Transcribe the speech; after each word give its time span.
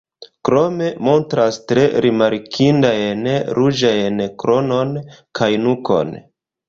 Krome 0.47 0.85
montras 1.07 1.59
tre 1.71 1.83
rimarkindajn 2.07 3.23
ruĝajn 3.61 4.25
kronon 4.45 4.99
kaj 5.41 5.51
nukon. 5.67 6.17